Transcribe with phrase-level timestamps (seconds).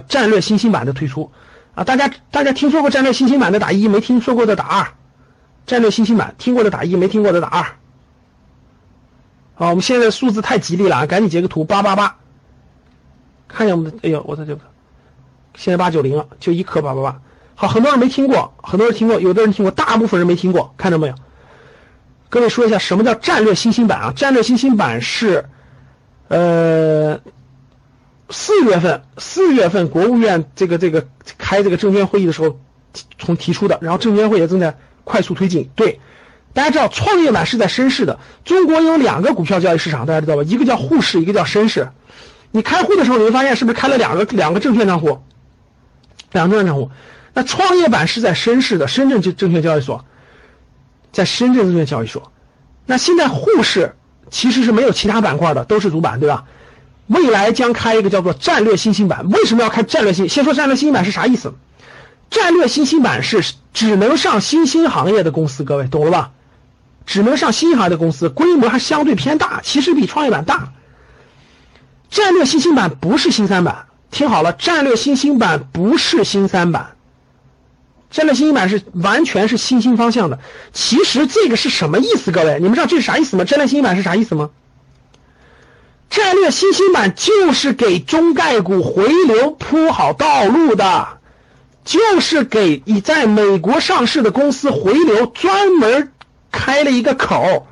[0.00, 1.30] 战略新兴版的推出
[1.74, 4.88] 啊，大家大家听说过战略新兴版的打一，没听说过的打二。
[5.66, 7.62] 战略新兴版听过的打一，没听过的打二。
[9.54, 12.16] 好，我们现在数字太吉利了啊，赶紧截个图八八八，
[13.48, 14.60] 看见我们的，哎呦，我的这个。
[15.54, 17.20] 现在八九零了，就一颗八八八。
[17.54, 21.14] 好，很多人没听过，很多人听过，有的人听过，大部分人没听过，看到没有？
[22.28, 24.12] 各位说一下什么叫战略新兴版啊？
[24.14, 25.46] 战略新兴版是，
[26.28, 27.18] 呃，
[28.28, 31.06] 四月份四月份国务院这个这个
[31.38, 32.58] 开这个证监会议的时候
[33.18, 35.70] 从提出的，然后证监会也正在快速推进。
[35.76, 36.00] 对，
[36.52, 40.42] 大家知道创业板是在深市的，中国有两个股票交易市场，大家知道吧？
[40.42, 41.90] 一个叫沪市，一个叫深市。
[42.50, 45.20] 你开户的时候，你会发现是不是开了两个两个证券账户？
[46.32, 46.90] 两个证券账户，
[47.34, 50.04] 那创业板是在深市的深圳证证券交易所，
[51.12, 52.32] 在深圳证券交易所。
[52.86, 53.94] 那现在沪市
[54.30, 56.44] 其实是没有其他板块的，都是主板，对吧？
[57.06, 59.28] 未来将开一个叫做战略新兴板。
[59.30, 60.28] 为什么要开战略新？
[60.28, 61.54] 先说战略新兴板是啥意思？
[62.30, 66.32] 战略新兴板是只能上新兴行业的公司，各位懂了吧？
[67.06, 70.72] 只能上新兴行业的公司，规模还相对偏大，其实比创业板大。
[72.10, 73.86] 战略新兴板不是新三板。
[74.10, 76.96] 听好了，战略新兴板不是新三板，
[78.10, 80.38] 战略新兴板是完全是新兴方向的。
[80.72, 82.32] 其实这个是什么意思？
[82.32, 83.44] 各位，你们知道这是啥意思吗？
[83.44, 84.50] 战略新兴板是啥意思吗？
[86.16, 91.08] 战略新兴板就是给中概股回流铺好道路的，
[91.84, 96.14] 就是给已在美国上市的公司回流专门
[96.50, 97.66] 开了一个口，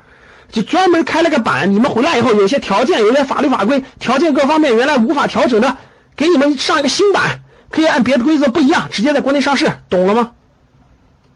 [0.51, 1.73] 就专门开了个板。
[1.73, 5.77] 你们回来以后，有些条件、有些法律法规条件各方面原来无法调整的。
[6.15, 7.41] 给你们上一个新版，
[7.71, 10.33] 可以按别的规则不一样，直接在国内上市，懂了吗？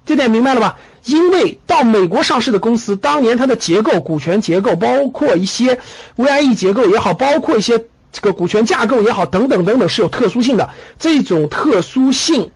[0.10, 0.80] 这点明白了吧？
[1.06, 5.80] 因为到美国上市的公司，当年它的结构、股权结构，包括一些
[6.18, 10.72] VIE 结构也好，包括一些这个股权架构也好，等等等等，是有特殊性的。
[10.98, 12.50] 这种特殊性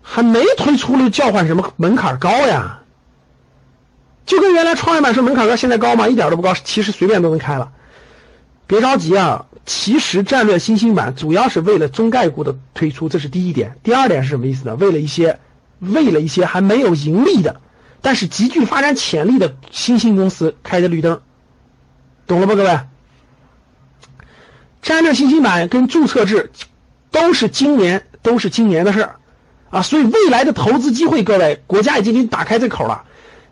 [0.00, 2.80] 还没推出了，叫唤什么门槛高呀？
[4.24, 6.08] 就跟原来创业板是门槛高，现在高吗？
[6.08, 7.72] 一点都不高，其实随便都能开了。
[8.66, 9.44] 别着急啊。
[9.66, 13.76] 其实战略新兴板主要是为了中概股的推出，这是第一点。
[13.82, 14.76] 第二点是什么意思呢？
[14.76, 15.40] 为了一些，
[15.78, 17.60] 为了一些还没有盈利的，
[18.00, 21.20] 但是极具发展潜力的新兴公司开的绿灯，
[22.26, 22.80] 懂了吧，各位？
[24.82, 26.52] 战略新兴板跟注册制
[27.10, 29.16] 都是今年都是今年的事儿
[29.70, 33.02] 啊，所以未来的投资机会，各位，国家已经给你打开这口了。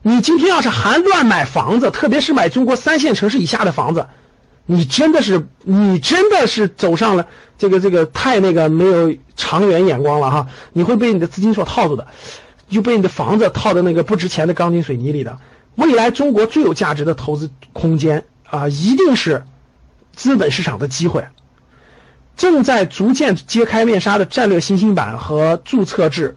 [0.03, 4.07] 你今天要是还乱买房子，特别是买中国三线城市以下的房子。
[4.67, 7.27] 你真的是，你真的是走上了
[7.59, 10.47] 这个这个太那个没有长远眼光了哈！
[10.73, 12.07] 你会被你的资金所套住的，
[12.71, 15.39] 就被你的房子套在那个不值钱的钢筋水泥里的。
[15.75, 19.45] 未来中国最有价值的投资空间啊，一定是
[20.15, 21.27] 资本市场的机会。
[22.37, 26.37] 正在逐渐揭开面纱的战略新兴板和注册制，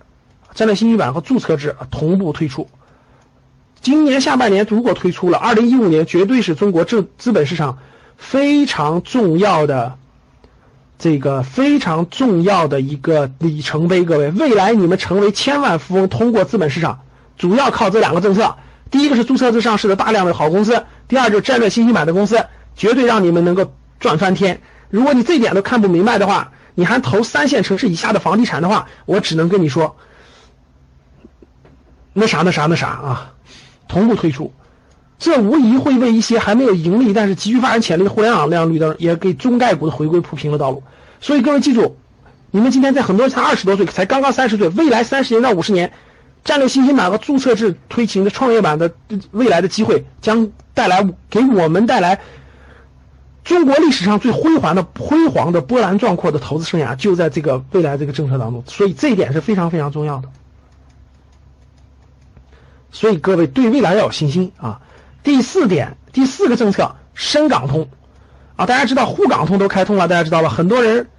[0.54, 2.68] 战略新兴板和注册制同步推出。
[3.80, 7.78] 今年下半年如果推出了，二零一五年绝对是中国正资本市场。
[8.17, 9.97] 非常重要的，
[11.00, 17.01] 这个非常重要的一个里程碑，各位，未来你们成为千万富翁，通过资本市场，
[17.38, 18.57] 主要靠这两个政策。
[18.89, 22.45] 第一个是注册制上市的大量的好公司，第二就是战略新兴板的公司，
[22.75, 24.61] 绝对让你们能够赚翻天。
[24.89, 29.97] 如果你这点都看不明白的话，你还投三线城市以下的房地产的话，我只能跟你说，
[32.13, 33.34] 那啥那啥那啥啊，
[33.88, 34.53] 同步推出。
[35.19, 40.83] 这无疑会为一些还没有盈利但是极具发展潜力的互联网亮绿灯，也给中概股的回归铺平了道路。
[41.19, 41.97] 所以各位记住，
[42.52, 45.91] 你们今天在很多人才二十多岁，才刚刚三十岁，未来三十年到五十年，
[46.43, 48.93] 战略新兴板和注册制推行的创业板的
[49.31, 52.22] 未来的机会，将带来给我们带来
[53.43, 58.63] 中国历史上最辉煌的辉煌的波澜壮阔的投资生涯，就在这个未来这个政策当中。
[58.67, 60.29] 所以这一点是非常非常重要的。
[62.91, 64.81] 所以各位对未来要有信心啊！
[65.23, 67.90] 第四点，第四个政策深港通，
[68.55, 70.49] 啊，大家知道沪港通都开通了，大家知道吧？
[70.49, 71.09] 很多人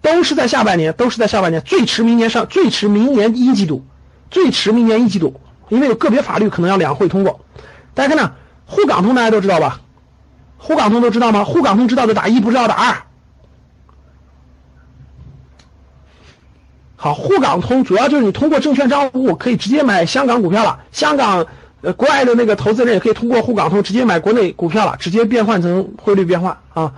[0.00, 3.84] 都是在下半年，都是在下半年，最迟明年上，最迟明年一季度，
[4.30, 7.44] 最迟明年一季度，因为有个别法律可能要两会通过。
[7.94, 8.32] 大家看呢，
[8.66, 9.80] 沪港通大家都知道吧？
[10.56, 11.44] 沪港通都知道吗？
[11.44, 13.02] 沪港通知道的打一，不知道打二。
[16.96, 21.46] 好，沪港通主要就是你通过证券账户可以直接买香港股票了，香港
[21.82, 26.94] 呃国外的那个投资人也可以通过沪港通直接买国内股票了，直接变换成汇率变换啊。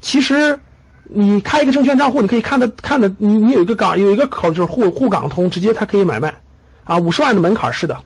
[0.00, 0.58] 其实
[1.04, 6.34] 你开一个证券账户，你可以看的看的，你你有一个港有一个口就是沪沪港通，直接它可以买卖
[6.84, 7.98] 啊，五十万的门槛是的。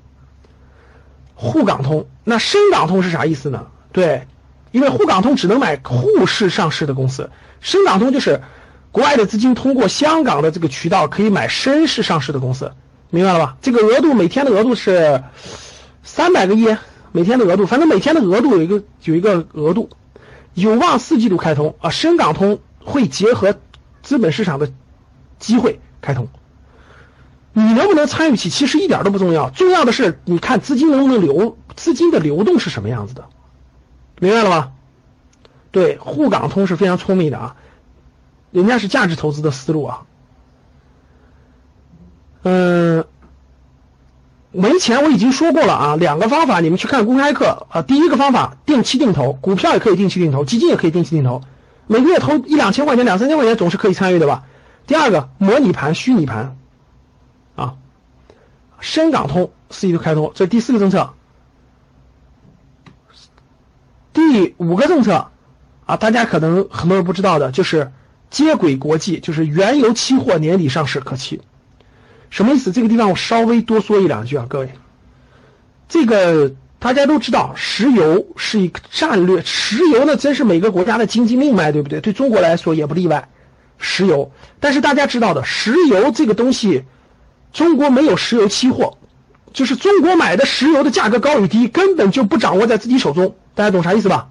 [1.34, 3.66] 沪港通，那深港通是啥意思呢？
[3.92, 4.26] 对，
[4.72, 7.30] 因为沪港通只能买沪市上市的公司，
[7.60, 8.40] 深港通就是
[8.90, 12.72] 国外的资金通过香港的这个渠道可以买深市上市的公司，
[13.10, 13.56] 明白了吧？
[13.60, 15.22] 这个额度每天的额度是
[16.06, 16.74] 三百个亿，
[17.12, 19.90] 每天的额度，反正每天的额度有一个有一个额度，
[20.54, 21.90] 有望四季度开通啊。
[21.90, 23.56] 深港通会结合
[24.02, 24.72] 资本市场的
[25.38, 26.28] 机会开通。
[27.52, 33.24] 你能不能参与起，其实一点都不重要，重要的是你看资金能不能流，资金的流动是什么样子的，
[34.20, 34.72] 明白了吗？
[35.72, 37.56] 对，沪港通是非常聪明的啊，
[38.52, 40.02] 人家是价值投资的思路啊。
[42.42, 43.04] 嗯，
[44.56, 47.82] 没钱我已经说过了啊，两个方法你们去看公开课啊。
[47.82, 51.42] 第一个方法定期定投，股票也可以定期定投，基金也可以定期定投，
[51.86, 54.44] 每个月投一两千块钱、两三千块钱总是可以参与的吧。
[54.86, 56.56] 第二个模拟盘、虚拟盘。
[57.54, 57.74] 啊
[58.78, 61.14] 深港通四季度开通，这是第四个政策。
[64.12, 65.28] 第五个政策
[65.86, 67.92] 啊，大家可能很多人不知道的，就是
[68.30, 71.40] 接轨国际，就是原油期货年底上市可期。
[72.30, 72.72] 什么意思？
[72.72, 74.70] 这个地方我稍微多说一两句啊，各位。
[75.88, 82.00] 这个大家都知道，石油是一个战略，石油呢真是每个国家的经济命脉，对不对？
[82.00, 83.28] 对中国来说也不例外。
[83.78, 86.84] 石油，但是大家知道的，石油这个东西。
[87.52, 88.98] 中国没有石油期货，
[89.54, 94.28] 就是中国买的石油的价格高与低根本就不掌握在自己手中，大家懂啥意思吧？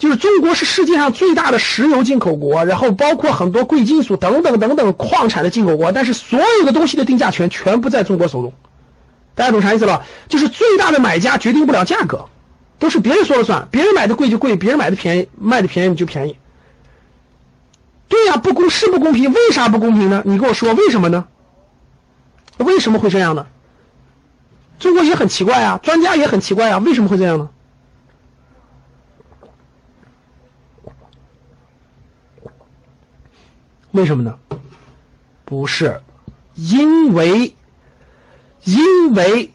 [0.00, 8.54] 就是中国是世界上最大的石油进口国，然后包括很多贵金属等等等等矿产的进口国，但是所有的东西的定价权全部在中国手中，
[9.34, 10.06] 大家懂啥意思吧？
[10.30, 12.30] 就是最大的买家决定不了价格，
[12.78, 16.38] 都是别人说了算，别人买的贵就贵，别人买的便宜卖的便宜就便宜。
[18.08, 20.22] 对呀，不公是不公平，为啥不公平呢？
[20.24, 21.26] 你跟我说为什么呢？
[22.56, 23.48] 为什么会这样呢？
[24.78, 27.50] 中国也很奇怪啊，专家也很奇怪啊，为什么会这样呢？
[33.92, 34.38] 为什么呢？
[35.44, 36.00] 不是，
[36.54, 37.56] 因为，
[38.64, 39.52] 因为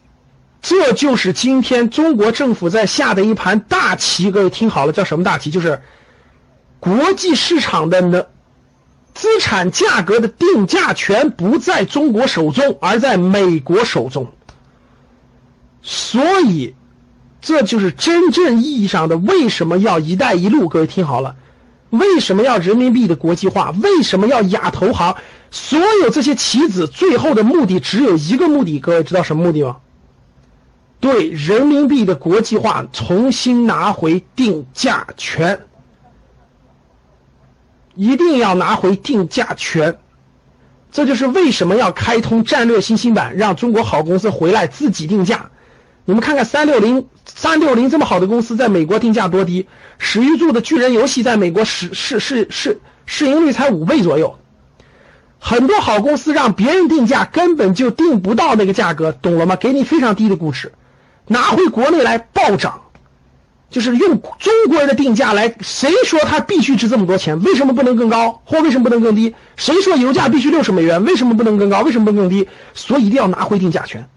[0.60, 4.30] 这就是今天中国政府在下的一盘大棋。
[4.30, 5.50] 各位听好了，叫什么大棋？
[5.50, 5.80] 就是
[6.80, 8.26] 国际市场的呢。
[9.14, 14.30] 资产价格的定价权不在中国手中，而在美国手中。
[15.80, 16.74] 所以，
[17.40, 20.68] 这就是真正意义上的为什么要“一带一路”。
[20.68, 21.36] 各位听好了，
[21.90, 23.72] 为什么要人民币的国际化？
[23.82, 25.16] 为什么要亚投行？
[25.50, 29.76] 所有这些棋子最后的目的只有一个目的，各位知道什么目的吗？
[30.98, 35.60] 对人民币的国际化，重新拿回定价权。
[37.94, 39.98] 一定要拿回定价权，
[40.90, 45.50] 这就是为什么要开通战略新兴板，让中国好公司回来自己定价。
[46.04, 49.66] 你们看看三六零，三六零这么好的公司，在美国定价多低？
[49.98, 54.38] 史玉柱的巨人游戏在美国市市市市市盈率才五倍左右，
[55.38, 59.56] 很多好公司让别人定价根本就定不到那个价格，懂了吗？
[59.56, 60.72] 给你非常低的估值，
[61.26, 62.82] 拿回国内来暴涨。
[63.68, 67.42] 就是用中国人的定价来，谁说它必须值这么多钱？
[67.42, 68.40] 为什么不能更高？
[68.44, 69.34] 或为什么不能更低？
[69.56, 71.04] 谁说油价必须六十美元？
[71.04, 71.80] 为什么不能更高？
[71.80, 72.48] 为什么不能更低？
[72.74, 74.08] 所以一定要拿回定价权。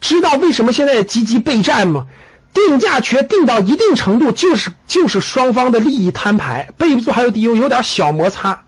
[0.00, 2.08] 知道为什么现在积极备战吗？
[2.52, 8.62] 定价权定到一定程度，就是就是双方的利益摊牌，背不住还有有有点小摩擦。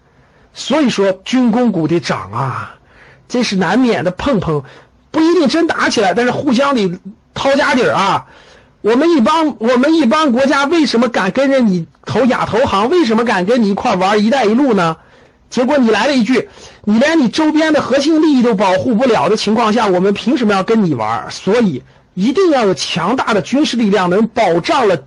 [0.52, 2.76] 所以说军工股得涨啊，
[3.28, 4.62] 这是难免的碰碰，
[5.10, 6.98] 不一定真打起来，但是互相得
[7.34, 8.26] 掏家底儿啊。
[8.80, 12.90] 我们一帮我们一帮国家为什么敢跟着你投亚投行？
[12.90, 14.96] 为什么敢跟你一块玩“一带一路”呢？
[15.50, 16.48] 结果你来了一句，
[16.84, 21.30] 你连你周边的核心利益都保护不了的情况下，我们凭什么要跟你玩？
[21.30, 21.82] 所以
[22.14, 25.06] 一定要有强大的军事力量，能保障了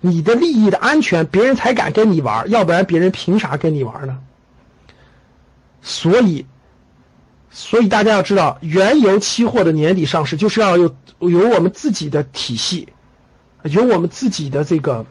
[0.00, 4.18] 你的利益的安全，别人才敢跟你玩，要不然别人凭啥跟你玩呢？
[5.80, 6.46] 所以，
[7.50, 12.88] 所以大家要知道，原油期货的年底上市就是要有有我们自己的体系。
[13.64, 15.04] 有我们自己的这个，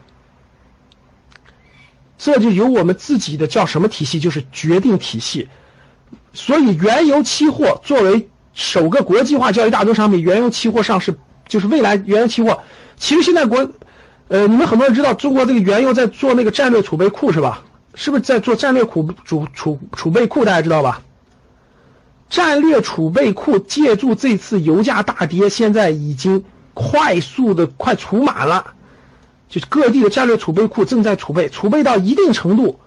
[2.16, 4.18] 这就有我们自己的叫什么体系？
[4.18, 5.48] 就是决定体系。
[6.32, 12.60] 所以，原油期货作为首个国际化交易大宗商品，原油期货上市就是未来原油期货。
[12.96, 13.70] 其实现在国，
[14.28, 17.64] 呃，你们很多人知道，中国这个原油在做那个战略储备库是吧？
[17.94, 20.44] 是不是在做战略储储储储备库？
[20.44, 21.02] 大家知道吧？
[22.30, 28.74] 战略储备库借助这次油价大跌，现在已经快速的快储满了，
[29.48, 32.78] 就是各地的战略储备库正在储备，储备到一定程度，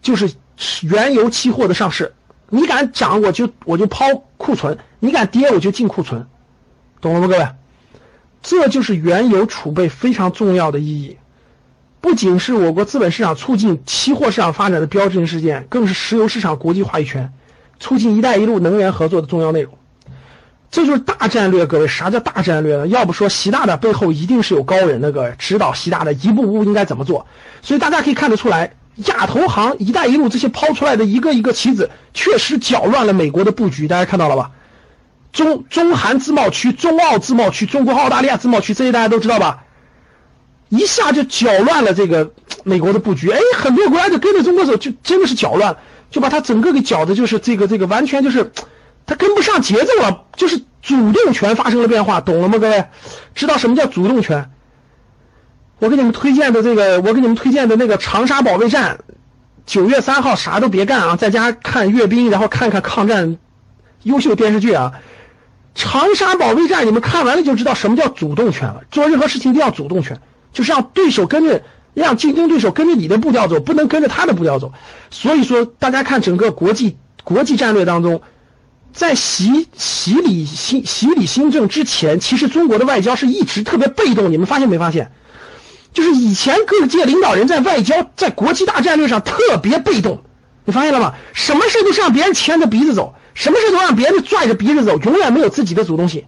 [0.00, 0.32] 就是
[0.82, 2.14] 原油期货的上市。
[2.48, 6.26] 你敢涨，我就我就抛库存；你敢跌，我就进库存，
[7.00, 7.48] 懂了吗，各位？
[8.42, 11.16] 这就是原油储备非常重要的意义，
[12.00, 17.32] 不仅是我国资本市场促进期货市场发展的标志性事件，更是石油市场国际话语权。
[17.78, 19.76] 促进“一带一路”能源合作的重要内容，
[20.70, 21.66] 这就是大战略。
[21.66, 22.86] 各位，啥叫大战略呢？
[22.86, 27.26] 要不说习大大背后一定是有高人，那个指导习大大一步步应该怎么做。
[27.60, 33.88] 所以大家可以看得出来，亚投行、“一带一路”这些抛出来的一个一个棋子，确实搅乱了美国的布局。
[33.88, 34.52] 大家看到了吧？
[35.36, 39.64] 中中韩自贸区、中澳自贸区、中国澳大利亚自贸区，这些大家都知道吧？
[40.70, 42.32] 一下就搅乱了这个
[42.64, 43.30] 美国的布局。
[43.30, 45.76] 哎，很多国家就跟着中国走，就真的是搅乱。
[46.10, 48.52] 就把它整个给搅的，就是这个这个完全就是，
[49.04, 52.58] 他跟不上节奏了，就是主动权发生了变化，懂了吗？
[52.58, 52.86] 各位，
[53.34, 54.50] 知道什么叫主动权？
[55.80, 59.00] 我给你们推荐的这个，我给你们推荐的那个长沙保卫战，
[59.66, 63.36] 九月三号啥都别干啊，在家看阅兵，然后看看抗战
[64.04, 64.92] 优秀电视剧啊。
[65.76, 68.80] 长沙保卫战，你们看完了就知道什么叫主动权了。
[68.90, 70.20] 做任何事情一定要主动权，
[70.52, 71.62] 就是让对手跟着。
[71.96, 74.74] 让竞争对手跟着你的步调走，不能跟着他的步调走。
[75.10, 78.20] 所以说，大家看整个国际国际战略当中，
[78.92, 84.30] 在习习李新习李新政之前，其实中国的外交是一直特别被动。
[84.30, 85.10] 你们发现没发现？
[85.94, 90.22] 就是以前各界领导人在外交在国际大战略上特别被动，
[90.66, 91.14] 你发现了吗？
[91.32, 96.24] 什么事都是让别人牵着鼻子走，什么事都让别人拽着鼻子走，永远没有自己的主动性。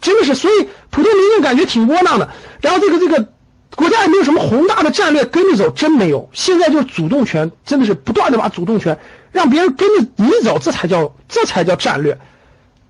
[0.00, 2.30] 真的是，所以普通民众感觉挺窝囊的。
[2.62, 3.28] 然后这个这个。
[3.76, 6.28] 国家也没有什么宏大的战略跟着走，真没有。
[6.32, 8.98] 现在就是主动权，真的是不断的把主动权
[9.30, 12.18] 让别人跟着你走，这才叫这才叫战略，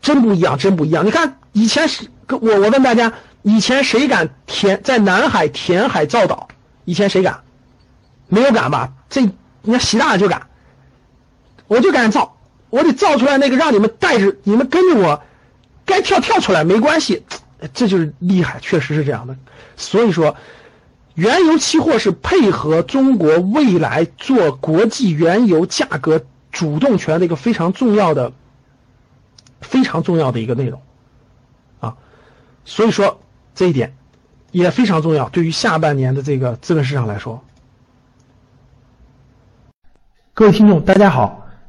[0.00, 1.04] 真不一样，真不一样。
[1.04, 3.12] 你看以前是，我我问大家，
[3.42, 6.48] 以前谁敢填在南海填海造岛？
[6.86, 7.40] 以前谁敢？
[8.28, 8.90] 没有敢吧？
[9.10, 10.46] 这你看习大大就敢，
[11.66, 12.37] 我就敢造，
[12.70, 15.22] 我得造出来那个让你们带着你们跟着我，
[15.84, 17.24] 该跳跳出来没关系，
[17.74, 19.36] 这就是厉害，确实是这样的。
[19.76, 20.36] 所以说。
[21.14, 28.32] 原油期货是配合中国未来做国际原油价格主动权的一个非常重要的、
[29.60, 30.80] 非常重要的一个内容，
[31.80, 31.96] 啊，
[32.64, 33.20] 所以说
[33.56, 33.96] 这一点
[34.52, 37.42] 也非常重要，对于下半年的这个资本市场来说。
[40.34, 41.47] 各位听众，大家好，